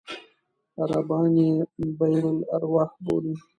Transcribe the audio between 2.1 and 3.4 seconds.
الأرواح بولي.